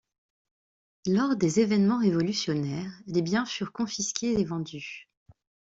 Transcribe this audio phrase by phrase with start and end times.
[1.05, 5.07] Lors des événements révolutionnaires, les biens furent confisqués et vendus.